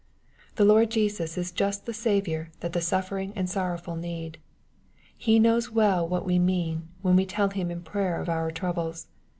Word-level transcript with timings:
The 0.55 0.65
Lord 0.65 0.89
Jesus 0.89 1.37
is 1.37 1.51
just 1.51 1.85
the 1.85 1.93
Saviour 1.93 2.49
that 2.61 2.73
the 2.73 2.81
suffering 2.81 3.33
and 3.35 3.47
sorrowful 3.47 3.95
need. 3.95 4.39
He 5.15 5.37
knows 5.37 5.69
well 5.69 6.07
what 6.09 6.25
we 6.25 6.39
mean, 6.39 6.87
when 7.03 7.15
we 7.15 7.27
tell 7.27 7.51
Him 7.51 7.69
in 7.69 7.83
prayer 7.83 8.19
of 8.19 8.27
our 8.27 8.49
troubles. 8.49 9.09